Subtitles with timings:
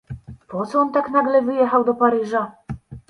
[0.49, 2.51] "...Poco on tak nagle wyjechał do Paryża?..."